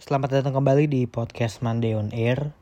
[0.00, 2.56] Selamat datang kembali di podcast Monday on Air.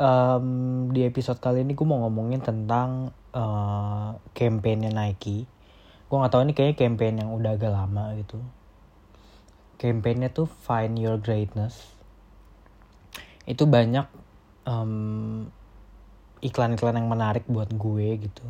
[0.00, 5.44] Um, di episode kali ini gue mau ngomongin tentang uh, campaignnya Nike.
[6.08, 8.40] Gue gak tahu ini kayaknya campaign yang udah agak lama gitu.
[9.76, 11.92] Campaignnya tuh Find Your Greatness.
[13.44, 14.08] Itu banyak
[14.64, 15.52] um,
[16.40, 18.46] iklan-iklan yang menarik buat gue gitu.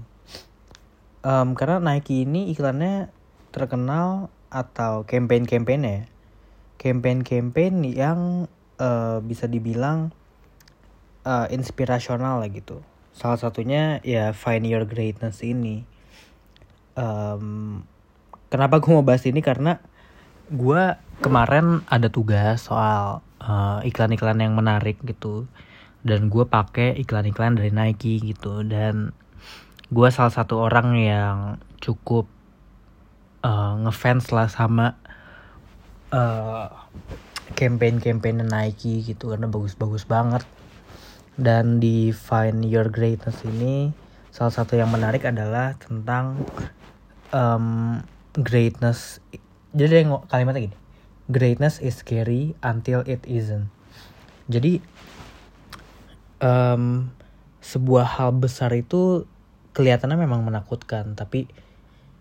[1.27, 3.11] Um, karena Nike ini iklannya
[3.50, 6.07] terkenal atau campaign-campaignnya ya
[6.77, 8.50] campaign-campaign yang
[8.80, 10.12] uh, bisa dibilang
[11.25, 12.85] uh, inspirasional lah gitu.
[13.16, 15.89] Salah satunya ya Find Your Greatness ini.
[16.96, 17.85] Um,
[18.52, 19.80] kenapa gue mau bahas ini karena
[20.52, 25.50] gue kemarin ada tugas soal eh, iklan-iklan yang menarik gitu
[26.07, 29.11] dan gue pakai iklan-iklan dari Nike gitu dan
[29.90, 31.36] gue salah satu orang yang
[31.82, 32.30] cukup
[33.42, 34.98] uh, ngefans lah sama
[36.12, 36.69] uh,
[37.56, 40.44] campaign-campaign Nike gitu karena bagus-bagus banget.
[41.36, 43.92] Dan di Find Your Greatness ini
[44.32, 46.44] salah satu yang menarik adalah tentang
[47.32, 48.00] um,
[48.36, 49.20] greatness.
[49.76, 50.76] Jadi yang kalimatnya gini
[51.26, 53.70] greatness is scary until it isn't.
[54.46, 54.78] Jadi
[56.38, 57.10] um,
[57.58, 59.26] sebuah hal besar itu
[59.74, 61.50] kelihatannya memang menakutkan tapi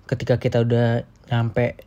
[0.09, 1.77] ketika kita udah nyampe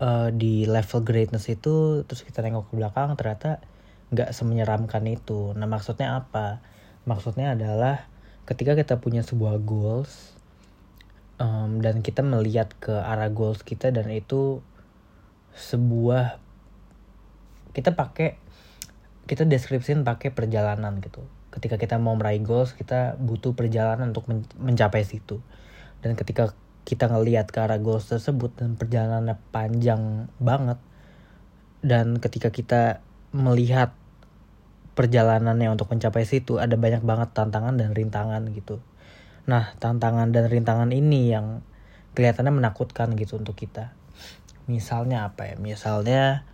[0.00, 3.62] uh, di level greatness itu terus kita nengok ke belakang ternyata
[4.12, 5.52] nggak semenyeramkan itu.
[5.58, 6.62] Nah maksudnya apa?
[7.06, 8.06] Maksudnya adalah
[8.46, 10.36] ketika kita punya sebuah goals
[11.42, 14.62] um, dan kita melihat ke arah goals kita dan itu
[15.56, 16.38] sebuah
[17.72, 18.38] kita pakai
[19.26, 21.26] kita deskripsiin pakai perjalanan gitu.
[21.50, 24.28] Ketika kita mau meraih goals kita butuh perjalanan untuk
[24.60, 25.42] mencapai situ.
[26.04, 26.54] Dan ketika
[26.86, 30.78] kita ngelihat ke arah goals tersebut dan perjalanannya panjang banget
[31.82, 33.02] dan ketika kita
[33.34, 33.90] melihat
[34.94, 38.78] perjalanannya untuk mencapai situ ada banyak banget tantangan dan rintangan gitu.
[39.50, 41.66] Nah, tantangan dan rintangan ini yang
[42.14, 43.92] kelihatannya menakutkan gitu untuk kita.
[44.70, 45.54] Misalnya apa ya?
[45.58, 46.46] Misalnya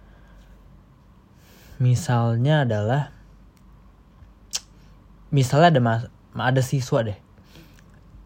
[1.77, 3.13] misalnya adalah
[5.29, 6.03] misalnya ada mas,
[6.35, 7.21] ada siswa deh.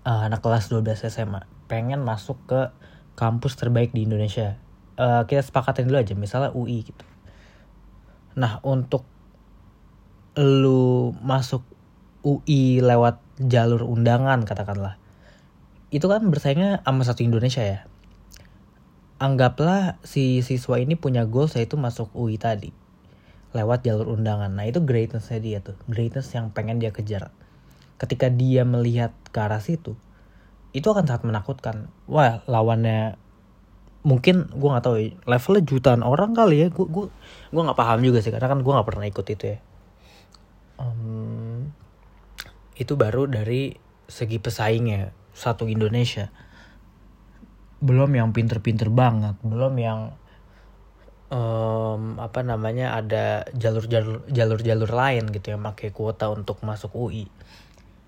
[0.07, 2.71] Uh, anak kelas 12 SMA pengen masuk ke
[3.19, 4.59] kampus terbaik di Indonesia.
[4.97, 7.05] Uh, kita sepakatin dulu aja, misalnya UI gitu.
[8.37, 9.05] Nah, untuk
[10.37, 11.65] lu masuk
[12.21, 15.01] UI lewat jalur undangan katakanlah.
[15.89, 17.81] Itu kan bersaingnya sama satu Indonesia ya.
[19.17, 22.77] Anggaplah si siswa ini punya goals yaitu masuk UI tadi.
[23.57, 24.53] Lewat jalur undangan.
[24.53, 25.81] Nah itu greatnessnya dia tuh.
[25.89, 27.33] Greatness yang pengen dia kejar.
[27.97, 29.97] Ketika dia melihat ke arah situ
[30.77, 31.89] itu akan sangat menakutkan.
[32.05, 33.17] Wah lawannya
[34.05, 36.69] mungkin gue nggak tahu ya, levelnya jutaan orang kali ya.
[36.69, 37.07] Gue gue
[37.51, 39.59] gue nggak paham juga sih karena kan gue nggak pernah ikut itu ya.
[40.77, 41.73] Um,
[42.77, 43.73] itu baru dari
[44.05, 46.29] segi pesaingnya satu Indonesia.
[47.81, 50.01] Belum yang pinter-pinter banget belum yang
[51.31, 57.27] um, apa namanya ada jalur-jalur jalur-jalur lain gitu yang pakai kuota untuk masuk UI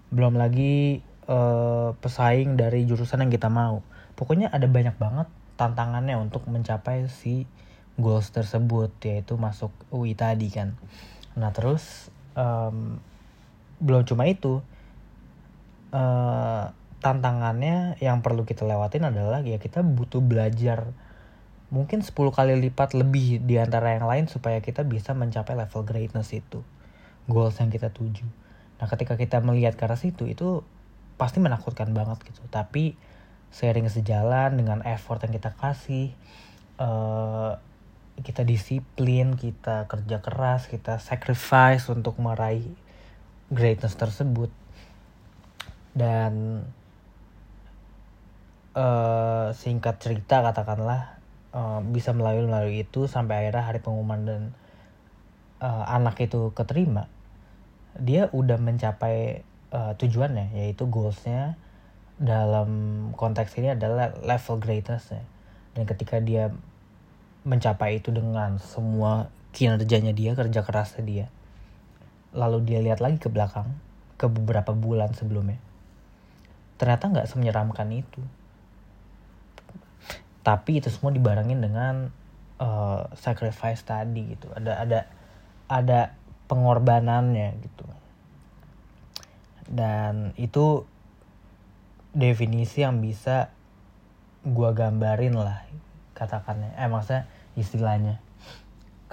[0.09, 3.85] belum lagi uh, pesaing dari jurusan yang kita mau.
[4.19, 5.29] Pokoknya ada banyak banget
[5.61, 7.45] tantangannya untuk mencapai si
[7.99, 10.75] goals tersebut yaitu masuk UI tadi kan.
[11.37, 12.99] Nah terus um,
[13.79, 14.65] belum cuma itu
[15.95, 16.65] uh,
[16.99, 20.91] tantangannya yang perlu kita lewatin adalah ya kita butuh belajar
[21.69, 26.33] mungkin 10 kali lipat lebih di antara yang lain supaya kita bisa mencapai level greatness
[26.33, 26.65] itu
[27.29, 28.25] goals yang kita tuju.
[28.81, 30.65] Nah ketika kita melihat ke arah situ itu
[31.19, 32.41] pasti menakutkan banget gitu.
[32.49, 32.95] Tapi
[33.51, 36.13] sering sejalan dengan effort yang kita kasih
[36.79, 37.59] uh,
[38.19, 42.65] kita disiplin kita kerja keras kita sacrifice untuk meraih
[43.51, 44.49] greatness tersebut.
[45.99, 46.63] Dan
[48.79, 51.19] uh, singkat cerita katakanlah
[51.51, 54.43] uh, bisa melalui melalui itu sampai akhirnya hari pengumuman dan
[55.59, 57.11] uh, anak itu keterima
[57.99, 59.43] dia udah mencapai
[59.73, 61.57] uh, tujuannya yaitu goalsnya
[62.19, 62.71] dalam
[63.15, 65.23] konteks ini adalah level greatness ya.
[65.79, 66.51] dan ketika dia
[67.47, 71.27] mencapai itu dengan semua kinerjanya dia kerja kerasnya dia
[72.35, 73.71] lalu dia lihat lagi ke belakang
[74.19, 75.63] ke beberapa bulan sebelumnya
[76.79, 78.23] ternyata nggak semenyeramkan itu.
[80.47, 82.09] Tapi itu semua dibarengin dengan
[82.63, 84.49] uh, sacrifice tadi gitu.
[84.55, 85.01] Ada ada
[85.69, 86.01] ada
[86.49, 87.85] pengorbanannya gitu
[89.69, 90.89] dan itu
[92.17, 93.53] definisi yang bisa
[94.43, 95.65] gua gambarin lah
[96.17, 96.75] katakannya.
[96.75, 98.19] Eh maksudnya istilahnya.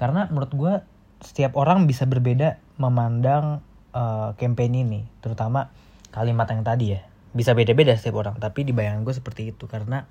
[0.00, 0.74] Karena menurut gua
[1.20, 3.64] setiap orang bisa berbeda memandang
[3.96, 5.08] uh, ini.
[5.24, 5.72] Terutama
[6.12, 7.00] kalimat yang tadi ya.
[7.32, 8.36] Bisa beda-beda setiap orang.
[8.36, 9.64] Tapi di bayangan gue seperti itu.
[9.68, 10.04] Karena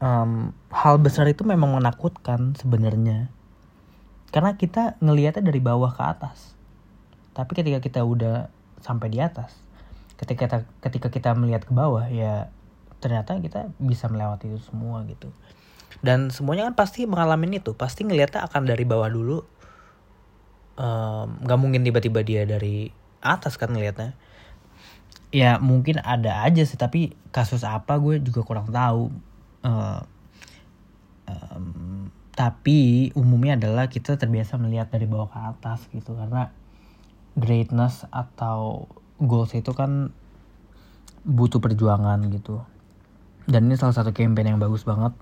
[0.00, 3.32] um, hal besar itu memang menakutkan sebenarnya.
[4.28, 6.52] Karena kita ngelihatnya dari bawah ke atas.
[7.32, 8.52] Tapi ketika kita udah
[8.82, 9.54] sampai di atas.
[10.18, 12.50] Ketika kita ketika kita melihat ke bawah ya
[12.98, 15.30] ternyata kita bisa melewati itu semua gitu.
[16.02, 17.74] Dan semuanya kan pasti mengalami itu.
[17.74, 19.38] Pasti ngelihatnya akan dari bawah dulu.
[20.78, 24.14] Um, mungkin tiba-tiba dia dari atas kan ngelihatnya.
[25.34, 29.10] Ya mungkin ada aja sih tapi kasus apa gue juga kurang tahu.
[29.66, 30.00] Uh,
[31.26, 32.08] um,
[32.38, 36.54] tapi umumnya adalah kita terbiasa melihat dari bawah ke atas gitu karena
[37.38, 38.90] greatness atau
[39.22, 40.10] goals itu kan
[41.22, 42.62] butuh perjuangan gitu.
[43.48, 45.16] Dan ini salah satu campaign yang bagus banget.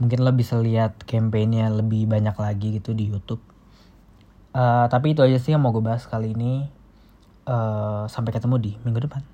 [0.00, 3.42] Mungkin lo bisa lihat campaignnya lebih banyak lagi gitu di YouTube.
[4.56, 6.70] Uh, tapi itu aja sih yang mau gue bahas kali ini.
[7.44, 9.24] Uh, sampai ketemu di minggu depan